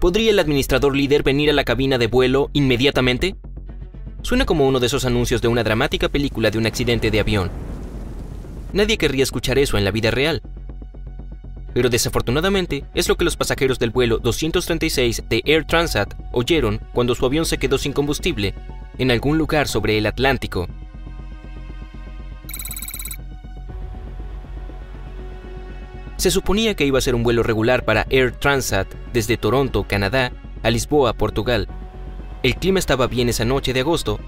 ¿Podría 0.00 0.30
el 0.30 0.38
administrador 0.38 0.96
líder 0.96 1.24
venir 1.24 1.50
a 1.50 1.52
la 1.52 1.64
cabina 1.64 1.98
de 1.98 2.06
vuelo 2.06 2.50
inmediatamente? 2.52 3.34
Suena 4.22 4.44
como 4.44 4.68
uno 4.68 4.78
de 4.78 4.86
esos 4.86 5.04
anuncios 5.04 5.42
de 5.42 5.48
una 5.48 5.64
dramática 5.64 6.08
película 6.08 6.52
de 6.52 6.58
un 6.58 6.66
accidente 6.66 7.10
de 7.10 7.18
avión. 7.18 7.50
Nadie 8.72 8.96
querría 8.96 9.24
escuchar 9.24 9.58
eso 9.58 9.76
en 9.76 9.84
la 9.84 9.90
vida 9.90 10.12
real. 10.12 10.40
Pero 11.74 11.90
desafortunadamente 11.90 12.84
es 12.94 13.08
lo 13.08 13.16
que 13.16 13.24
los 13.24 13.36
pasajeros 13.36 13.80
del 13.80 13.90
vuelo 13.90 14.18
236 14.18 15.24
de 15.28 15.42
Air 15.44 15.64
Transat 15.64 16.14
oyeron 16.32 16.80
cuando 16.92 17.16
su 17.16 17.26
avión 17.26 17.44
se 17.44 17.58
quedó 17.58 17.76
sin 17.76 17.92
combustible 17.92 18.54
en 18.98 19.10
algún 19.10 19.36
lugar 19.36 19.66
sobre 19.66 19.98
el 19.98 20.06
Atlántico. 20.06 20.68
Se 26.18 26.32
suponía 26.32 26.74
que 26.74 26.84
iba 26.84 26.98
a 26.98 27.00
ser 27.00 27.14
un 27.14 27.22
vuelo 27.22 27.44
regular 27.44 27.84
para 27.84 28.04
Air 28.10 28.32
Transat 28.32 28.92
desde 29.12 29.36
Toronto, 29.36 29.86
Canadá, 29.86 30.32
a 30.64 30.70
Lisboa, 30.70 31.12
Portugal. 31.12 31.68
El 32.42 32.56
clima 32.56 32.80
estaba 32.80 33.06
bien 33.06 33.28
esa 33.28 33.44
noche 33.44 33.72
de 33.72 33.80
agosto 33.80 34.18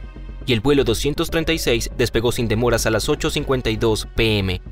y 0.46 0.52
el 0.52 0.60
vuelo 0.60 0.84
236 0.84 1.90
despegó 1.98 2.30
sin 2.30 2.46
demoras 2.46 2.86
a 2.86 2.90
las 2.90 3.08
8.52 3.08 4.06
pm. 4.14 4.62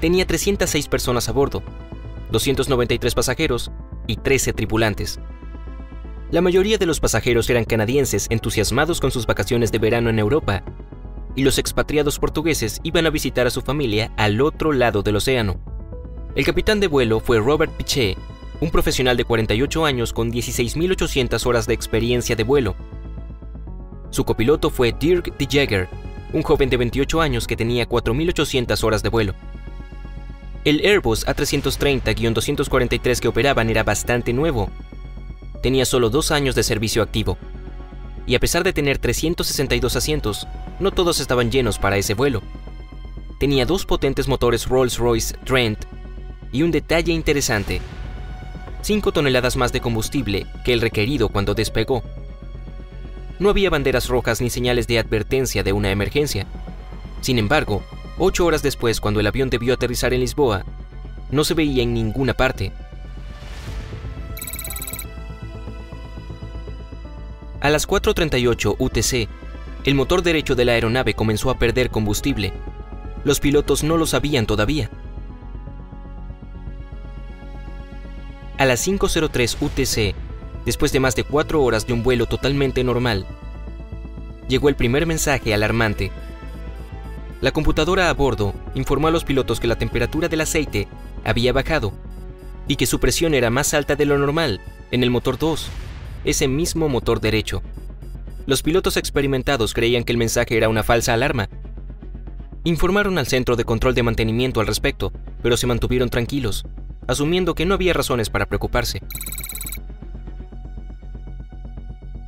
Tenía 0.00 0.26
306 0.26 0.88
personas 0.88 1.28
a 1.28 1.32
bordo, 1.32 1.62
293 2.32 3.14
pasajeros 3.14 3.70
y 4.06 4.16
13 4.16 4.54
tripulantes. 4.54 5.20
La 6.30 6.40
mayoría 6.40 6.78
de 6.78 6.86
los 6.86 6.98
pasajeros 6.98 7.50
eran 7.50 7.66
canadienses 7.66 8.26
entusiasmados 8.30 9.02
con 9.02 9.10
sus 9.10 9.26
vacaciones 9.26 9.70
de 9.70 9.78
verano 9.80 10.08
en 10.08 10.18
Europa, 10.18 10.62
y 11.34 11.42
los 11.42 11.58
expatriados 11.58 12.18
portugueses 12.18 12.80
iban 12.84 13.04
a 13.04 13.10
visitar 13.10 13.46
a 13.46 13.50
su 13.50 13.60
familia 13.60 14.12
al 14.16 14.40
otro 14.40 14.72
lado 14.72 15.02
del 15.02 15.16
océano. 15.16 15.75
El 16.36 16.44
capitán 16.44 16.80
de 16.80 16.86
vuelo 16.86 17.18
fue 17.18 17.40
Robert 17.40 17.72
Pichet, 17.72 18.18
un 18.60 18.70
profesional 18.70 19.16
de 19.16 19.24
48 19.24 19.86
años 19.86 20.12
con 20.12 20.30
16.800 20.30 21.46
horas 21.46 21.66
de 21.66 21.72
experiencia 21.72 22.36
de 22.36 22.42
vuelo. 22.42 22.76
Su 24.10 24.26
copiloto 24.26 24.68
fue 24.68 24.92
Dirk 24.92 25.34
de 25.34 25.88
un 26.34 26.42
joven 26.42 26.68
de 26.68 26.76
28 26.76 27.22
años 27.22 27.46
que 27.46 27.56
tenía 27.56 27.88
4.800 27.88 28.84
horas 28.84 29.02
de 29.02 29.08
vuelo. 29.08 29.34
El 30.66 30.84
Airbus 30.84 31.26
A330-243 31.26 33.18
que 33.18 33.28
operaban 33.28 33.70
era 33.70 33.82
bastante 33.82 34.34
nuevo. 34.34 34.68
Tenía 35.62 35.86
solo 35.86 36.10
dos 36.10 36.32
años 36.32 36.54
de 36.54 36.64
servicio 36.64 37.02
activo. 37.02 37.38
Y 38.26 38.34
a 38.34 38.40
pesar 38.40 38.62
de 38.62 38.74
tener 38.74 38.98
362 38.98 39.96
asientos, 39.96 40.46
no 40.80 40.90
todos 40.90 41.18
estaban 41.18 41.50
llenos 41.50 41.78
para 41.78 41.96
ese 41.96 42.12
vuelo. 42.12 42.42
Tenía 43.40 43.64
dos 43.64 43.86
potentes 43.86 44.28
motores 44.28 44.68
Rolls-Royce 44.68 45.38
Trent 45.44 45.95
y 46.52 46.62
un 46.62 46.70
detalle 46.70 47.12
interesante, 47.12 47.80
5 48.82 49.12
toneladas 49.12 49.56
más 49.56 49.72
de 49.72 49.80
combustible 49.80 50.46
que 50.64 50.72
el 50.72 50.80
requerido 50.80 51.28
cuando 51.28 51.54
despegó. 51.54 52.02
No 53.38 53.50
había 53.50 53.68
banderas 53.68 54.08
rojas 54.08 54.40
ni 54.40 54.48
señales 54.48 54.86
de 54.86 54.98
advertencia 54.98 55.62
de 55.62 55.72
una 55.72 55.90
emergencia. 55.90 56.46
Sin 57.20 57.38
embargo, 57.38 57.82
ocho 58.16 58.46
horas 58.46 58.62
después, 58.62 59.00
cuando 59.00 59.20
el 59.20 59.26
avión 59.26 59.50
debió 59.50 59.74
aterrizar 59.74 60.14
en 60.14 60.20
Lisboa, 60.20 60.64
no 61.30 61.44
se 61.44 61.54
veía 61.54 61.82
en 61.82 61.94
ninguna 61.94 62.34
parte. 62.34 62.72
A 67.60 67.70
las 67.70 67.88
4.38 67.88 68.76
UTC, 68.78 69.28
el 69.84 69.94
motor 69.94 70.22
derecho 70.22 70.54
de 70.54 70.64
la 70.64 70.72
aeronave 70.72 71.14
comenzó 71.14 71.50
a 71.50 71.58
perder 71.58 71.90
combustible. 71.90 72.52
Los 73.24 73.40
pilotos 73.40 73.82
no 73.82 73.96
lo 73.96 74.06
sabían 74.06 74.46
todavía. 74.46 74.90
A 78.58 78.64
las 78.64 78.88
5.03 78.88 79.58
UTC, 79.60 80.16
después 80.64 80.90
de 80.90 80.98
más 80.98 81.14
de 81.14 81.24
cuatro 81.24 81.62
horas 81.62 81.86
de 81.86 81.92
un 81.92 82.02
vuelo 82.02 82.24
totalmente 82.24 82.82
normal, 82.84 83.26
llegó 84.48 84.70
el 84.70 84.76
primer 84.76 85.04
mensaje 85.04 85.52
alarmante. 85.52 86.10
La 87.42 87.50
computadora 87.50 88.08
a 88.08 88.14
bordo 88.14 88.54
informó 88.74 89.08
a 89.08 89.10
los 89.10 89.24
pilotos 89.24 89.60
que 89.60 89.66
la 89.66 89.76
temperatura 89.76 90.28
del 90.28 90.40
aceite 90.40 90.88
había 91.22 91.52
bajado 91.52 91.92
y 92.66 92.76
que 92.76 92.86
su 92.86 92.98
presión 92.98 93.34
era 93.34 93.50
más 93.50 93.74
alta 93.74 93.94
de 93.94 94.06
lo 94.06 94.16
normal 94.16 94.62
en 94.90 95.02
el 95.02 95.10
motor 95.10 95.36
2, 95.36 95.68
ese 96.24 96.48
mismo 96.48 96.88
motor 96.88 97.20
derecho. 97.20 97.62
Los 98.46 98.62
pilotos 98.62 98.96
experimentados 98.96 99.74
creían 99.74 100.02
que 100.02 100.12
el 100.12 100.18
mensaje 100.18 100.56
era 100.56 100.70
una 100.70 100.82
falsa 100.82 101.12
alarma. 101.12 101.50
Informaron 102.64 103.18
al 103.18 103.26
centro 103.26 103.54
de 103.54 103.64
control 103.66 103.94
de 103.94 104.02
mantenimiento 104.02 104.60
al 104.60 104.66
respecto, 104.66 105.12
pero 105.42 105.58
se 105.58 105.66
mantuvieron 105.66 106.08
tranquilos 106.08 106.64
asumiendo 107.06 107.54
que 107.54 107.66
no 107.66 107.74
había 107.74 107.92
razones 107.92 108.30
para 108.30 108.46
preocuparse. 108.46 109.00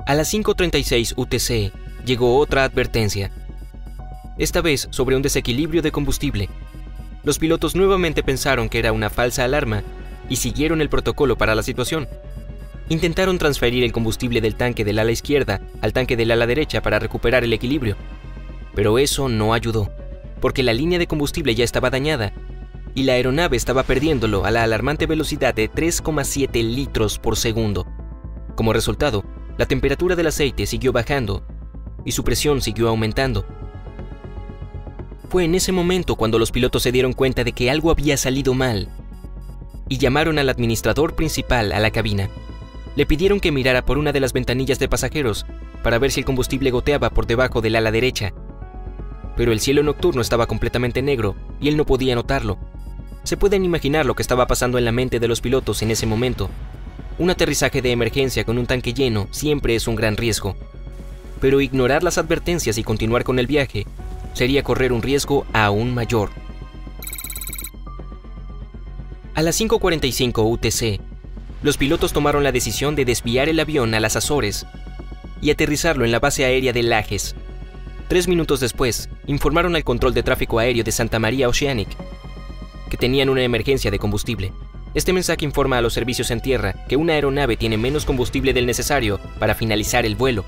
A 0.06 0.15
las 0.15 0.33
5.36 0.33 1.15
UTC 1.16 1.72
llegó 2.05 2.39
otra 2.39 2.65
advertencia, 2.65 3.31
esta 4.38 4.61
vez 4.61 4.88
sobre 4.91 5.17
un 5.17 5.22
desequilibrio 5.22 5.83
de 5.83 5.91
combustible. 5.91 6.49
Los 7.25 7.38
pilotos 7.38 7.75
nuevamente 7.75 8.22
pensaron 8.22 8.69
que 8.69 8.78
era 8.78 8.93
una 8.93 9.11
falsa 9.11 9.44
alarma 9.44 9.83
y 10.28 10.37
siguieron 10.37 10.81
el 10.81 10.88
protocolo 10.88 11.37
para 11.37 11.55
la 11.55 11.62
situación. 11.62 12.09
Intentaron 12.88 13.37
transferir 13.37 13.84
el 13.84 13.93
combustible 13.93 14.41
del 14.41 14.55
tanque 14.55 14.84
del 14.84 14.99
ala 14.99 15.11
izquierda 15.11 15.61
al 15.83 15.93
tanque 15.93 16.17
del 16.17 16.31
ala 16.31 16.47
derecha 16.47 16.81
para 16.81 16.99
recuperar 16.99 17.44
el 17.44 17.53
equilibrio, 17.53 17.97
pero 18.75 18.99
eso 18.99 19.28
no 19.28 19.53
ayudó, 19.53 19.91
porque 20.41 20.62
la 20.62 20.72
línea 20.72 20.99
de 20.99 21.06
combustible 21.06 21.55
ya 21.55 21.65
estaba 21.65 21.91
dañada 21.91 22.33
y 22.98 23.04
la 23.04 23.12
aeronave 23.12 23.56
estaba 23.56 23.84
perdiéndolo 23.84 24.44
a 24.44 24.50
la 24.50 24.64
alarmante 24.64 25.06
velocidad 25.06 25.54
de 25.54 25.70
3,7 25.70 26.64
litros 26.64 27.20
por 27.20 27.36
segundo. 27.36 27.86
Como 28.56 28.72
resultado, 28.72 29.22
la 29.56 29.66
temperatura 29.66 30.16
del 30.16 30.26
aceite 30.26 30.66
siguió 30.66 30.91
bajando 30.91 31.47
y 32.04 32.10
su 32.10 32.25
presión 32.25 32.60
siguió 32.60 32.88
aumentando. 32.88 33.47
Fue 35.28 35.44
en 35.44 35.54
ese 35.54 35.70
momento 35.70 36.16
cuando 36.16 36.41
los 36.41 36.50
pilotos 36.50 36.82
se 36.82 36.91
dieron 36.91 37.12
cuenta 37.12 37.44
de 37.44 37.53
que 37.53 37.70
algo 37.70 37.92
había 37.92 38.16
salido 38.16 38.53
mal 38.53 38.88
y 39.88 39.98
llamaron 39.98 40.41
al 40.41 40.48
administrador 40.48 41.14
principal 41.14 41.70
a 41.70 41.78
la 41.78 41.92
cabina. 41.92 42.28
Le 42.97 43.06
pidieron 43.06 43.38
que 43.38 43.53
mirara 43.53 43.84
por 43.84 43.98
una 43.98 44.10
de 44.10 44.19
las 44.19 44.32
ventanillas 44.32 44.81
de 44.81 44.88
pasajeros 44.88 45.47
para 45.84 46.00
ver 46.00 46.10
si 46.10 46.19
el 46.19 46.26
combustible 46.26 46.72
goteaba 46.72 47.10
por 47.10 47.28
debajo 47.28 47.60
del 47.60 47.76
ala 47.76 47.92
derecha. 47.92 48.32
Pero 49.37 49.53
el 49.53 49.60
cielo 49.60 49.84
nocturno 49.84 50.20
estaba 50.20 50.47
completamente 50.47 51.00
negro 51.00 51.37
y 51.60 51.69
él 51.69 51.76
no 51.76 51.87
podía 51.87 52.16
notarlo. 52.16 52.58
Se 53.28 53.37
pueden 53.37 53.62
imaginar 53.62 54.06
lo 54.06 54.16
que 54.16 54.22
estaba 54.22 54.47
pasando 54.47 54.78
en 54.78 54.87
la 54.87 54.91
mente 54.91 55.21
de 55.21 55.28
los 55.28 55.43
pilotos 55.43 55.83
en 55.83 55.91
ese 55.91 56.06
momento. 56.06 56.49
Un 57.19 57.28
aterrizaje 57.28 57.83
de 57.83 57.93
emergencia 57.93 58.43
con 58.44 58.56
un 58.56 58.65
tanque 58.65 58.94
lleno 58.94 59.28
siempre 59.33 59.75
es 59.75 59.87
un 59.87 59.97
gran 59.97 60.16
riesgo. 60.16 60.56
Pero 61.38 61.61
ignorar 61.61 62.03
las 62.03 62.17
advertencias 62.17 62.78
y 62.78 62.84
continuar 62.84 63.25
con 63.25 63.38
el 63.38 63.47
viaje 63.47 63.87
sería 64.33 64.62
correr 64.62 64.94
un 64.94 65.03
riesgo 65.03 65.44
aún 65.53 65.93
mayor. 65.93 66.31
A 69.34 69.43
las 69.43 69.61
5.45 69.61 70.50
UTC, 70.50 70.99
los 71.62 71.77
pilotos 71.77 72.15
tomaron 72.15 72.44
la 72.44 72.53
decisión 72.53 72.97
de 72.97 73.05
desviar 73.05 73.50
el 73.50 73.61
avión 73.61 73.93
a 73.93 74.00
las 74.00 74.17
Azores 74.17 74.65
y 75.43 75.50
aterrizarlo 75.50 76.06
en 76.06 76.12
la 76.12 76.19
base 76.19 76.47
aérea 76.47 76.72
de 76.72 76.83
Lajes. 76.83 77.34
Tres 78.09 78.27
minutos 78.27 78.61
después, 78.61 79.11
informaron 79.27 79.77
al 79.77 79.84
control 79.84 80.15
de 80.15 80.22
tráfico 80.22 80.61
aéreo 80.61 80.83
de 80.83 80.93
Santa 80.93 81.19
María 81.19 81.47
Oceanic 81.47 81.91
que 82.88 82.97
tenían 82.97 83.28
una 83.28 83.43
emergencia 83.43 83.91
de 83.91 83.99
combustible. 83.99 84.53
Este 84.94 85.12
mensaje 85.12 85.44
informa 85.44 85.78
a 85.78 85.82
los 85.82 85.93
servicios 85.93 86.31
en 86.31 86.41
tierra 86.41 86.84
que 86.88 86.97
una 86.97 87.12
aeronave 87.12 87.56
tiene 87.56 87.76
menos 87.76 88.04
combustible 88.04 88.53
del 88.53 88.66
necesario 88.66 89.21
para 89.38 89.54
finalizar 89.54 90.06
el 90.06 90.16
vuelo. 90.16 90.44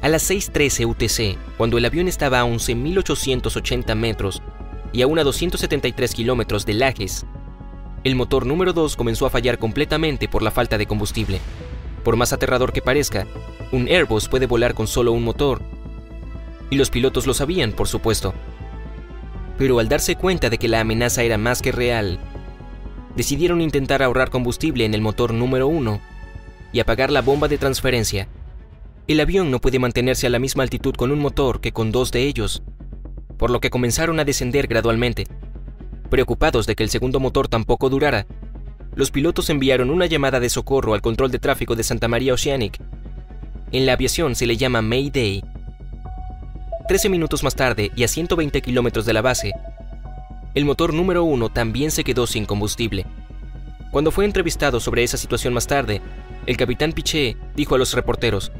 A 0.00 0.08
las 0.08 0.30
6.13 0.30 0.86
UTC, 0.86 1.38
cuando 1.56 1.78
el 1.78 1.84
avión 1.84 2.08
estaba 2.08 2.40
a 2.40 2.44
11.880 2.44 3.94
metros 3.94 4.42
y 4.92 5.02
a 5.02 5.06
una 5.06 5.22
273 5.22 6.14
kilómetros 6.14 6.66
de 6.66 6.74
Lajes, 6.74 7.24
el 8.04 8.16
motor 8.16 8.46
número 8.46 8.72
2 8.72 8.96
comenzó 8.96 9.26
a 9.26 9.30
fallar 9.30 9.58
completamente 9.58 10.28
por 10.28 10.42
la 10.42 10.50
falta 10.50 10.76
de 10.76 10.86
combustible. 10.86 11.40
Por 12.02 12.16
más 12.16 12.34
aterrador 12.34 12.72
que 12.72 12.82
parezca, 12.82 13.26
un 13.72 13.88
Airbus 13.88 14.28
puede 14.28 14.46
volar 14.46 14.74
con 14.74 14.86
solo 14.86 15.12
un 15.12 15.24
motor. 15.24 15.62
Y 16.68 16.76
los 16.76 16.90
pilotos 16.90 17.26
lo 17.26 17.32
sabían, 17.32 17.72
por 17.72 17.88
supuesto 17.88 18.34
pero 19.58 19.78
al 19.78 19.88
darse 19.88 20.16
cuenta 20.16 20.50
de 20.50 20.58
que 20.58 20.68
la 20.68 20.80
amenaza 20.80 21.22
era 21.22 21.38
más 21.38 21.62
que 21.62 21.72
real, 21.72 22.18
decidieron 23.16 23.60
intentar 23.60 24.02
ahorrar 24.02 24.30
combustible 24.30 24.84
en 24.84 24.94
el 24.94 25.00
motor 25.00 25.32
número 25.32 25.68
uno 25.68 26.00
y 26.72 26.80
apagar 26.80 27.10
la 27.10 27.22
bomba 27.22 27.48
de 27.48 27.58
transferencia. 27.58 28.28
El 29.06 29.20
avión 29.20 29.50
no 29.50 29.60
puede 29.60 29.78
mantenerse 29.78 30.26
a 30.26 30.30
la 30.30 30.38
misma 30.38 30.62
altitud 30.62 30.94
con 30.94 31.12
un 31.12 31.20
motor 31.20 31.60
que 31.60 31.72
con 31.72 31.92
dos 31.92 32.10
de 32.10 32.22
ellos, 32.24 32.62
por 33.38 33.50
lo 33.50 33.60
que 33.60 33.70
comenzaron 33.70 34.18
a 34.18 34.24
descender 34.24 34.66
gradualmente. 34.66 35.26
Preocupados 36.10 36.66
de 36.66 36.74
que 36.74 36.82
el 36.82 36.90
segundo 36.90 37.20
motor 37.20 37.48
tampoco 37.48 37.90
durara, 37.90 38.26
los 38.94 39.10
pilotos 39.10 39.50
enviaron 39.50 39.90
una 39.90 40.06
llamada 40.06 40.40
de 40.40 40.48
socorro 40.48 40.94
al 40.94 41.02
control 41.02 41.30
de 41.30 41.38
tráfico 41.38 41.74
de 41.76 41.82
Santa 41.82 42.08
María 42.08 42.34
Oceanic. 42.34 42.80
En 43.72 43.86
la 43.86 43.94
aviación 43.94 44.34
se 44.34 44.46
le 44.46 44.56
llama 44.56 44.82
Mayday 44.82 45.42
13 46.86 47.08
minutos 47.08 47.42
más 47.42 47.54
tarde 47.54 47.90
y 47.96 48.04
a 48.04 48.08
120 48.08 48.60
kilómetros 48.60 49.06
de 49.06 49.14
la 49.14 49.22
base, 49.22 49.52
el 50.54 50.66
motor 50.66 50.92
número 50.92 51.24
uno 51.24 51.48
también 51.48 51.90
se 51.90 52.04
quedó 52.04 52.26
sin 52.26 52.44
combustible. 52.44 53.06
Cuando 53.90 54.10
fue 54.10 54.26
entrevistado 54.26 54.80
sobre 54.80 55.02
esa 55.02 55.16
situación 55.16 55.54
más 55.54 55.66
tarde, 55.66 56.02
el 56.44 56.58
capitán 56.58 56.92
Piché 56.92 57.38
dijo 57.56 57.74
a 57.74 57.78
los 57.78 57.94
reporteros, 57.94 58.52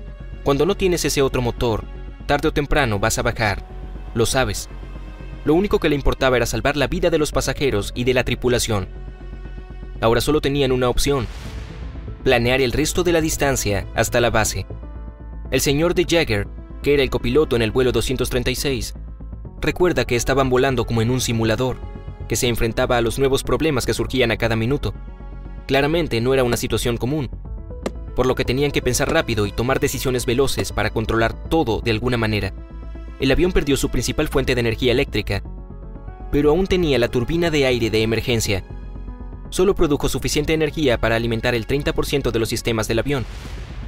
cuando 0.43 0.65
no 0.65 0.75
tienes 0.75 1.05
ese 1.05 1.21
otro 1.21 1.43
motor, 1.43 1.85
tarde 2.25 2.49
o 2.49 2.53
temprano 2.53 2.99
vas 2.99 3.19
a 3.19 3.23
bajar, 3.23 3.63
lo 4.15 4.25
sabes. 4.25 4.71
Lo 5.45 5.53
único 5.53 5.79
que 5.79 5.91
le 5.91 5.95
importaba 5.95 6.39
era 6.39 6.47
salvar 6.47 6.79
la 6.79 6.87
vida 6.87 7.11
de 7.11 7.19
los 7.19 7.31
pasajeros 7.31 7.93
y 7.95 8.05
de 8.05 8.15
la 8.15 8.25
tripulación. 8.25 8.89
Ahora 10.01 10.23
solo 10.23 10.41
tenían 10.41 10.73
una 10.73 10.89
opción, 10.89 11.27
planear 12.23 12.63
el 12.63 12.73
resto 12.73 13.05
de 13.05 13.13
la 13.13 13.21
distancia 13.21 13.87
hasta 13.95 14.23
la 14.23 14.31
base. 14.31 14.67
El 15.51 15.61
señor 15.61 15.95
de 15.95 16.07
Jagger, 16.09 16.49
que 16.85 16.93
era 16.93 17.03
el 17.03 17.09
copiloto 17.09 17.57
en 17.57 17.63
el 17.63 17.71
vuelo 17.71 17.93
236, 17.93 18.95
recuerda 19.63 20.05
que 20.05 20.17
estaban 20.17 20.51
volando 20.51 20.85
como 20.85 21.01
en 21.01 21.11
un 21.11 21.23
simulador, 21.23 21.79
que 22.29 22.37
se 22.37 22.47
enfrentaba 22.47 22.99
a 22.99 23.01
los 23.01 23.19
nuevos 23.19 23.43
problemas 23.43 23.87
que 23.87 23.95
surgían 23.95 24.31
a 24.31 24.37
cada 24.37 24.55
minuto. 24.55 24.93
Claramente 25.67 26.21
no 26.21 26.35
era 26.35 26.45
una 26.45 26.59
situación 26.59 26.99
común, 26.99 27.31
por 28.15 28.27
lo 28.27 28.35
que 28.35 28.45
tenían 28.45 28.71
que 28.71 28.83
pensar 28.83 29.11
rápido 29.11 29.47
y 29.47 29.53
tomar 29.53 29.81
decisiones 29.81 30.27
veloces 30.27 30.73
para 30.73 30.91
controlar 30.91 31.33
todo 31.49 31.81
de 31.81 31.91
alguna 31.91 32.19
manera. 32.19 32.53
El 33.19 33.33
avión 33.33 33.53
perdió 33.53 33.79
su 33.79 33.89
principal 33.89 34.29
fuente 34.29 34.55
de 34.55 34.61
energía 34.61 34.93
eléctrica, 34.93 35.43
pero 36.31 36.51
aún 36.51 36.67
tenía 36.67 36.99
la 36.99 37.09
turbina 37.09 37.49
de 37.51 37.65
aire 37.65 37.89
de 37.89 38.03
emergencia. 38.03 38.63
Solo 39.49 39.75
produjo 39.75 40.11
suficiente 40.11 40.53
energía 40.53 40.99
para 40.99 41.17
alimentar 41.17 41.55
el 41.55 41.67
30% 41.67 42.31
de 42.31 42.39
los 42.39 42.51
sistemas 42.51 42.89
del 42.89 42.99
avión, 42.99 43.25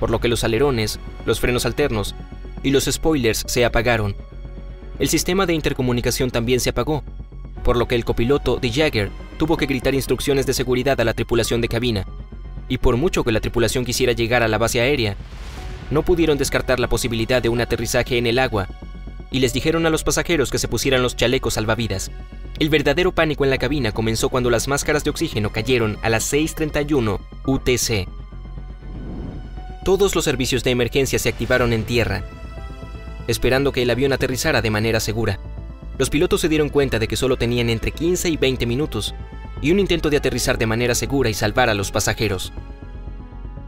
por 0.01 0.09
lo 0.09 0.19
que 0.19 0.29
los 0.29 0.45
alerones, 0.45 0.99
los 1.27 1.41
frenos 1.41 1.67
alternos 1.67 2.15
y 2.67 2.71
los 2.71 2.87
spoilers 2.87 3.45
se 3.47 3.65
apagaron. 3.65 4.17
El 4.99 5.09
sistema 5.09 5.47
de 5.47 5.55
intercomunicación 5.55 6.33
también 6.33 6.59
se 6.59 6.71
apagó, 6.71 7.05
por 7.63 7.77
lo 7.77 7.87
que 7.87 7.95
el 7.95 8.05
copiloto 8.05 8.57
de 8.57 8.73
Jagger 8.73 9.13
tuvo 9.39 9.57
que 9.57 9.67
gritar 9.67 9.95
instrucciones 9.95 10.47
de 10.47 10.53
seguridad 10.53 11.01
a 11.01 11.05
la 11.05 11.15
tripulación 11.15 11.61
de 11.61 11.69
cabina, 11.69 12.09
y 12.69 12.79
por 12.79 12.97
mucho 12.97 13.23
que 13.23 13.31
la 13.31 13.39
tripulación 13.39 13.85
quisiera 13.85 14.15
llegar 14.15 14.43
a 14.43 14.49
la 14.49 14.59
base 14.59 14.81
aérea, 14.81 15.15
no 15.93 16.03
pudieron 16.03 16.39
descartar 16.39 16.81
la 16.81 16.89
posibilidad 16.89 17.41
de 17.41 17.51
un 17.51 17.61
aterrizaje 17.61 18.19
en 18.19 18.27
el 18.27 18.41
agua, 18.41 18.67
y 19.31 19.39
les 19.39 19.53
dijeron 19.53 19.87
a 19.87 19.91
los 19.91 20.03
pasajeros 20.03 20.51
que 20.51 20.59
se 20.59 20.67
pusieran 20.67 21.05
los 21.05 21.15
chalecos 21.15 21.55
salvavidas. 21.55 22.11
El 22.59 22.69
verdadero 22.69 23.13
pánico 23.13 23.45
en 23.45 23.51
la 23.51 23.59
cabina 23.59 23.93
comenzó 23.93 24.29
cuando 24.29 24.51
las 24.51 24.67
máscaras 24.67 25.05
de 25.05 25.11
oxígeno 25.11 25.53
cayeron 25.53 25.99
a 26.03 26.09
las 26.09 26.33
6.31 26.33 27.21
UTC. 27.47 28.09
Todos 29.85 30.17
los 30.17 30.25
servicios 30.25 30.65
de 30.65 30.73
emergencia 30.73 31.21
se 31.21 31.29
activaron 31.29 31.73
en 31.73 31.85
tierra, 31.85 32.25
esperando 33.27 33.73
que 33.73 33.83
el 33.83 33.91
avión 33.91 34.13
aterrizara 34.13 34.63
de 34.63 34.71
manera 34.71 35.01
segura. 35.01 35.39
Los 35.99 36.11
pilotos 36.11 36.41
se 36.41 36.49
dieron 36.49 36.69
cuenta 36.69 36.99
de 36.99 37.09
que 37.09 37.17
solo 37.17 37.37
tenían 37.37 37.71
entre 37.71 37.93
15 37.93 38.29
y 38.29 38.37
20 38.37 38.67
minutos 38.67 39.15
y 39.63 39.71
un 39.71 39.79
intento 39.79 40.11
de 40.11 40.19
aterrizar 40.19 40.59
de 40.59 40.67
manera 40.67 40.95
segura 40.95 41.31
y 41.31 41.35
salvar 41.35 41.71
a 41.71 41.75
los 41.75 41.91
pasajeros. 41.91 42.53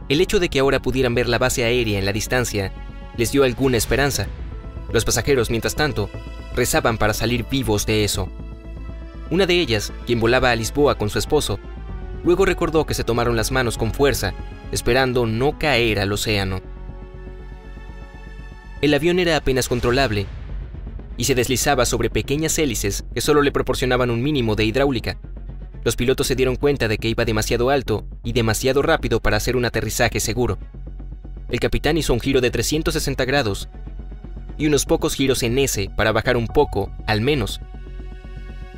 El 0.08 0.20
hecho 0.20 0.38
de 0.38 0.49
que 0.49 0.58
ahora 0.58 0.81
pudieran 0.81 1.14
ver 1.14 1.28
la 1.28 1.38
base 1.38 1.64
aérea 1.64 1.99
en 1.99 2.05
la 2.05 2.12
distancia 2.12 2.72
les 3.16 3.32
dio 3.32 3.44
alguna 3.44 3.76
esperanza. 3.76 4.26
Los 4.93 5.05
pasajeros, 5.05 5.50
mientras 5.50 5.75
tanto, 5.75 6.08
rezaban 6.55 6.99
para 6.99 7.14
salir 7.14 7.46
vivos 7.50 7.84
de 7.84 8.05
eso. 8.05 8.28
Una 9.31 9.44
de 9.44 9.60
ellas, 9.60 9.93
quien 10.06 10.20
volaba 10.20 10.50
a 10.50 10.56
Lisboa 10.56 10.96
con 10.96 11.10
su 11.10 11.19
esposo, 11.19 11.58
luego 12.25 12.46
recordó 12.46 12.87
que 12.87 12.94
se 12.94 13.05
tomaron 13.05 13.37
las 13.37 13.52
manos 13.52 13.76
con 13.76 13.93
fuerza, 13.93 14.32
esperando 14.72 15.26
no 15.26 15.58
caer 15.58 16.00
al 16.00 16.12
océano. 16.12 16.60
El 18.80 18.94
avión 18.94 19.19
era 19.19 19.36
apenas 19.36 19.69
controlable 19.69 20.26
y 21.16 21.25
se 21.25 21.34
deslizaba 21.34 21.84
sobre 21.84 22.10
pequeñas 22.10 22.56
hélices 22.58 23.04
que 23.12 23.20
solo 23.20 23.42
le 23.42 23.50
proporcionaban 23.50 24.10
un 24.10 24.22
mínimo 24.22 24.54
de 24.54 24.64
hidráulica. 24.64 25.19
Los 25.82 25.96
pilotos 25.96 26.28
se 26.28 26.36
dieron 26.36 26.54
cuenta 26.54 26.86
de 26.86 26.98
que 26.98 27.08
iba 27.08 27.25
demasiado 27.25 27.70
alto 27.70 28.06
y 28.22 28.32
demasiado 28.32 28.82
rápido 28.82 29.20
para 29.20 29.36
hacer 29.36 29.56
un 29.56 29.64
aterrizaje 29.64 30.20
seguro. 30.20 30.58
El 31.48 31.58
capitán 31.58 31.96
hizo 31.96 32.12
un 32.12 32.20
giro 32.20 32.40
de 32.40 32.50
360 32.50 33.25
grados 33.25 33.69
y 34.58 34.66
unos 34.66 34.84
pocos 34.84 35.14
giros 35.14 35.42
en 35.42 35.58
S 35.58 35.90
para 35.96 36.12
bajar 36.12 36.36
un 36.36 36.46
poco, 36.46 36.92
al 37.06 37.20
menos. 37.20 37.60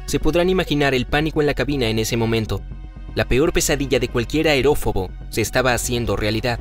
Se 0.06 0.18
podrán 0.18 0.48
imaginar 0.48 0.94
el 0.94 1.06
pánico 1.06 1.40
en 1.40 1.46
la 1.46 1.54
cabina 1.54 1.88
en 1.88 1.98
ese 1.98 2.16
momento. 2.16 2.62
La 3.14 3.26
peor 3.26 3.52
pesadilla 3.52 3.98
de 3.98 4.08
cualquier 4.08 4.48
aerófobo 4.48 5.10
se 5.28 5.42
estaba 5.42 5.74
haciendo 5.74 6.16
realidad. 6.16 6.58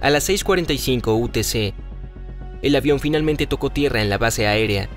A 0.00 0.08
las 0.08 0.30
6.45 0.30 1.20
UTC, 1.20 1.74
el 2.62 2.74
avión 2.74 3.00
finalmente 3.00 3.46
tocó 3.46 3.68
tierra 3.68 4.00
en 4.00 4.08
la 4.08 4.16
base 4.16 4.46
aérea, 4.46 4.88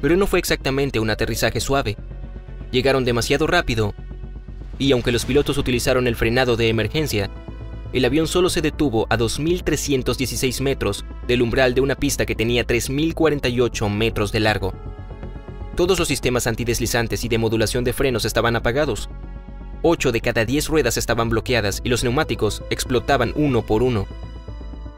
pero 0.00 0.16
no 0.16 0.26
fue 0.26 0.38
exactamente 0.38 0.98
un 0.98 1.10
aterrizaje 1.10 1.60
suave. 1.60 1.98
Llegaron 2.70 3.04
demasiado 3.04 3.46
rápido, 3.46 3.94
y 4.78 4.92
aunque 4.92 5.12
los 5.12 5.26
pilotos 5.26 5.58
utilizaron 5.58 6.06
el 6.06 6.16
frenado 6.16 6.56
de 6.56 6.70
emergencia, 6.70 7.30
el 7.92 8.06
avión 8.06 8.26
solo 8.26 8.48
se 8.48 8.62
detuvo 8.62 9.06
a 9.10 9.18
2.316 9.18 10.62
metros 10.62 11.04
del 11.26 11.42
umbral 11.42 11.74
de 11.74 11.82
una 11.82 11.94
pista 11.94 12.24
que 12.24 12.34
tenía 12.34 12.66
3.048 12.66 13.90
metros 13.90 14.32
de 14.32 14.40
largo. 14.40 14.72
Todos 15.76 15.98
los 15.98 16.08
sistemas 16.08 16.46
antideslizantes 16.46 17.22
y 17.24 17.28
de 17.28 17.36
modulación 17.36 17.84
de 17.84 17.92
frenos 17.92 18.24
estaban 18.24 18.56
apagados, 18.56 19.10
8 19.82 20.12
de 20.12 20.20
cada 20.20 20.44
10 20.44 20.68
ruedas 20.68 20.96
estaban 20.96 21.28
bloqueadas 21.28 21.80
y 21.82 21.88
los 21.88 22.04
neumáticos 22.04 22.62
explotaban 22.70 23.32
uno 23.34 23.62
por 23.62 23.82
uno. 23.82 24.06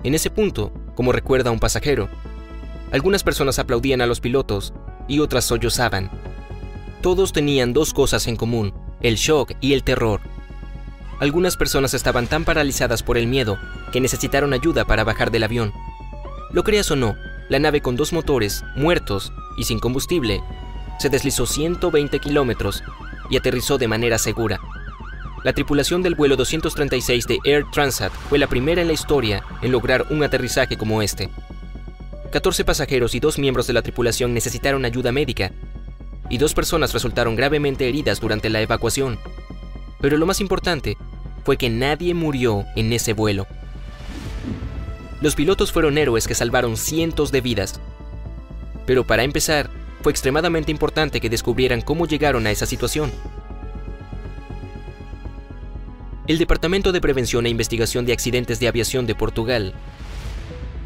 En 0.03 0.15
ese 0.15 0.29
punto, 0.29 0.73
como 0.95 1.13
recuerda 1.13 1.51
un 1.51 1.59
pasajero, 1.59 2.09
algunas 2.93 3.25
personas 3.25 3.59
aplaudían 3.59 4.03
a 4.03 4.07
los 4.07 4.21
pilotos 4.21 4.75
y 5.09 5.21
otras 5.21 5.45
sollozaban. 5.45 6.11
Todos 7.01 7.33
tenían 7.33 7.73
dos 7.73 7.95
cosas 7.95 8.27
en 8.27 8.37
común, 8.37 8.75
el 9.01 9.17
shock 9.17 9.53
y 9.61 9.73
el 9.73 9.83
terror. 9.83 10.21
Algunas 11.19 11.57
personas 11.57 11.95
estaban 11.95 12.27
tan 12.27 12.45
paralizadas 12.45 13.03
por 13.03 13.17
el 13.17 13.27
miedo 13.27 13.59
que 13.93 14.01
necesitaron 14.01 14.53
ayuda 14.53 14.85
para 14.85 15.05
bajar 15.05 15.31
del 15.31 15.45
avión. 15.45 15.73
Lo 16.53 16.63
creas 16.63 16.91
o 16.91 16.97
no, 16.97 17.17
la 17.49 17.59
nave 17.59 17.81
con 17.81 17.97
dos 17.97 18.13
motores, 18.13 18.63
muertos 18.77 19.33
y 19.57 19.65
sin 19.65 19.79
combustible, 19.79 20.43
se 20.99 21.09
deslizó 21.09 21.47
120 21.47 22.19
kilómetros 22.19 22.83
y 23.31 23.37
aterrizó 23.37 23.79
de 23.79 23.89
manera 23.89 24.19
segura. 24.19 24.61
La 25.45 25.53
tripulación 25.53 26.03
del 26.03 26.15
vuelo 26.15 26.37
236 26.37 27.27
de 27.27 27.39
Air 27.45 27.67
Transat 27.71 28.11
fue 28.31 28.39
la 28.39 28.47
primera 28.47 28.81
en 28.81 28.87
la 28.87 28.95
historia 28.95 29.45
en 29.61 29.73
lograr 29.73 30.07
un 30.09 30.25
aterrizaje 30.25 30.79
como 30.79 31.03
este. 31.03 31.29
14 32.33 32.65
pasajeros 32.65 33.15
y 33.15 33.21
dos 33.21 33.39
miembros 33.39 33.67
de 33.67 33.75
la 33.75 33.83
tripulación 33.83 34.33
necesitaron 34.33 34.87
ayuda 34.87 35.13
médica, 35.13 35.53
y 36.31 36.39
dos 36.39 36.55
personas 36.55 36.95
resultaron 36.95 37.37
gravemente 37.37 37.87
heridas 37.87 38.21
durante 38.21 38.49
la 38.49 38.63
evacuación. 38.63 39.19
Pero 40.01 40.17
lo 40.17 40.25
más 40.25 40.41
importante 40.41 40.97
fue 41.45 41.59
que 41.59 41.69
nadie 41.69 42.15
murió 42.15 42.65
en 42.75 42.95
ese 42.95 43.13
vuelo. 43.13 43.47
Los 45.21 45.35
pilotos 45.35 45.73
fueron 45.73 45.99
héroes 45.99 46.27
que 46.27 46.35
salvaron 46.35 46.79
cientos 46.79 47.31
de 47.33 47.43
vidas. 47.43 47.81
Pero 48.87 49.05
para 49.05 49.25
empezar, 49.25 49.69
fue 50.01 50.11
extremadamente 50.11 50.71
importante 50.71 51.21
que 51.21 51.29
descubrieran 51.29 51.83
cómo 51.83 52.07
llegaron 52.07 52.47
a 52.47 52.51
esa 52.51 52.65
situación. 52.65 53.13
El 56.27 56.39
Departamento 56.39 56.91
de 56.91 57.03
Prevención 57.03 57.45
e 57.45 57.51
Investigación 57.51 58.07
de 58.07 58.15
Accidentes 58.15 58.59
de 58.59 58.67
Aviación 58.67 59.05
de 59.05 59.15
Portugal, 59.15 59.75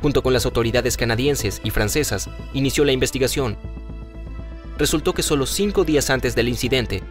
junto 0.03 0.21
con 0.21 0.33
las 0.33 0.45
autoridades 0.47 0.97
canadienses 0.97 1.61
y 1.63 1.71
francesas, 1.71 2.29
inició 2.55 2.85
la 2.85 2.91
investigación. 2.91 3.57
Resultó 4.79 5.15
que 5.15 5.23
solo 5.23 5.47
cinco 5.47 5.85
días 5.85 6.11
antes 6.11 6.35
del 6.35 6.49
incidente, 6.49 7.05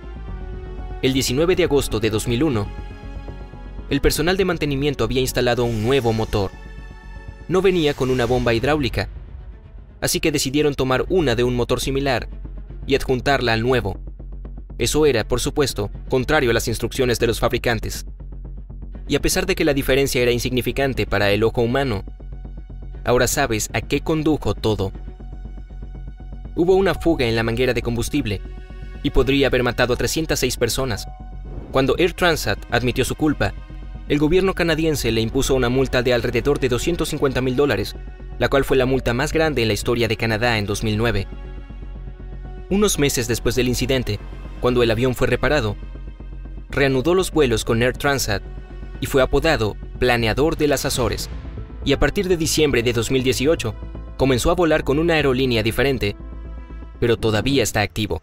el 1.01 1.13
19 1.13 1.55
de 1.55 1.63
agosto 1.63 2.01
de 2.01 2.09
2001, 2.09 2.67
el 3.89 4.01
personal 4.01 4.35
de 4.35 4.43
mantenimiento 4.43 5.05
había 5.05 5.21
instalado 5.21 5.63
un 5.63 5.81
nuevo 5.83 6.11
motor. 6.11 6.51
No 7.47 7.61
venía 7.61 7.93
con 7.93 8.09
una 8.09 8.25
bomba 8.25 8.53
hidráulica, 8.53 9.07
así 10.01 10.19
que 10.19 10.33
decidieron 10.33 10.75
tomar 10.75 11.05
una 11.07 11.35
de 11.35 11.45
un 11.45 11.55
motor 11.55 11.79
similar 11.79 12.27
y 12.85 12.95
adjuntarla 12.95 13.53
al 13.53 13.61
nuevo. 13.61 13.97
Eso 14.79 15.05
era, 15.05 15.25
por 15.25 15.39
supuesto, 15.39 15.91
contrario 16.09 16.51
a 16.51 16.53
las 16.53 16.67
instrucciones 16.67 17.19
de 17.19 17.27
los 17.27 17.39
fabricantes. 17.39 18.05
Y 19.07 19.15
a 19.15 19.21
pesar 19.21 19.45
de 19.45 19.55
que 19.55 19.65
la 19.65 19.73
diferencia 19.73 20.21
era 20.21 20.31
insignificante 20.31 21.05
para 21.05 21.31
el 21.31 21.43
ojo 21.43 21.61
humano, 21.61 22.03
ahora 23.05 23.27
sabes 23.27 23.69
a 23.73 23.81
qué 23.81 24.01
condujo 24.01 24.53
todo. 24.53 24.91
Hubo 26.55 26.75
una 26.75 26.95
fuga 26.95 27.25
en 27.25 27.35
la 27.35 27.43
manguera 27.43 27.73
de 27.73 27.81
combustible 27.81 28.41
y 29.03 29.11
podría 29.11 29.47
haber 29.47 29.63
matado 29.63 29.93
a 29.93 29.97
306 29.97 30.57
personas. 30.57 31.07
Cuando 31.71 31.97
Air 31.97 32.13
Transat 32.13 32.59
admitió 32.71 33.05
su 33.05 33.15
culpa, 33.15 33.53
el 34.09 34.19
gobierno 34.19 34.53
canadiense 34.53 35.11
le 35.11 35.21
impuso 35.21 35.55
una 35.55 35.69
multa 35.69 36.01
de 36.01 36.13
alrededor 36.13 36.59
de 36.59 36.69
250 36.69 37.41
mil 37.41 37.55
dólares 37.55 37.95
la 38.39 38.49
cual 38.49 38.63
fue 38.63 38.77
la 38.77 38.85
multa 38.85 39.13
más 39.13 39.33
grande 39.33 39.61
en 39.61 39.67
la 39.67 39.73
historia 39.73 40.07
de 40.07 40.17
Canadá 40.17 40.57
en 40.57 40.65
2009. 40.65 41.27
Unos 42.69 42.99
meses 42.99 43.27
después 43.27 43.55
del 43.55 43.67
incidente, 43.67 44.19
cuando 44.59 44.83
el 44.83 44.91
avión 44.91 45.15
fue 45.15 45.27
reparado, 45.27 45.75
reanudó 46.69 47.13
los 47.13 47.31
vuelos 47.31 47.63
con 47.63 47.81
Air 47.81 47.97
Transat 47.97 48.43
y 48.99 49.05
fue 49.05 49.21
apodado 49.21 49.75
Planeador 49.99 50.57
de 50.57 50.67
las 50.67 50.85
Azores, 50.85 51.29
y 51.85 51.93
a 51.93 51.99
partir 51.99 52.27
de 52.27 52.37
diciembre 52.37 52.83
de 52.83 52.93
2018 52.93 53.73
comenzó 54.17 54.51
a 54.51 54.55
volar 54.55 54.83
con 54.83 54.99
una 54.99 55.13
aerolínea 55.13 55.63
diferente, 55.63 56.15
pero 56.99 57.17
todavía 57.17 57.63
está 57.63 57.81
activo. 57.81 58.21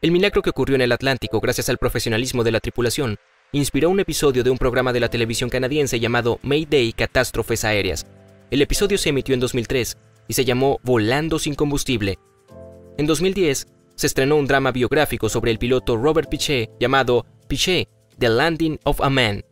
El 0.00 0.12
milagro 0.12 0.42
que 0.42 0.50
ocurrió 0.50 0.76
en 0.76 0.82
el 0.82 0.92
Atlántico 0.92 1.40
gracias 1.40 1.68
al 1.68 1.78
profesionalismo 1.78 2.42
de 2.42 2.52
la 2.52 2.60
tripulación 2.60 3.18
inspiró 3.52 3.90
un 3.90 4.00
episodio 4.00 4.42
de 4.42 4.50
un 4.50 4.58
programa 4.58 4.92
de 4.92 5.00
la 5.00 5.08
televisión 5.08 5.50
canadiense 5.50 6.00
llamado 6.00 6.38
Mayday 6.42 6.92
Catástrofes 6.92 7.64
Aéreas. 7.64 8.06
El 8.50 8.62
episodio 8.62 8.96
se 8.96 9.10
emitió 9.10 9.34
en 9.34 9.40
2003 9.40 9.98
y 10.28 10.34
se 10.34 10.44
llamó 10.44 10.80
Volando 10.82 11.38
sin 11.38 11.54
combustible. 11.54 12.18
En 12.96 13.06
2010 13.06 13.66
se 13.94 14.06
estrenó 14.06 14.36
un 14.36 14.46
drama 14.46 14.72
biográfico 14.72 15.28
sobre 15.28 15.50
el 15.50 15.58
piloto 15.58 15.96
Robert 15.96 16.30
Pichet 16.30 16.70
llamado 16.80 17.26
Pichet, 17.48 17.88
The 18.18 18.28
Landing 18.28 18.78
of 18.84 19.00
a 19.00 19.10
Man. 19.10 19.44